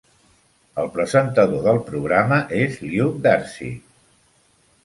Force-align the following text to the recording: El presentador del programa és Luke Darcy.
El 0.83 0.89
presentador 0.95 1.61
del 1.69 1.81
programa 1.91 2.41
és 2.63 2.81
Luke 2.87 3.23
Darcy. 3.29 3.71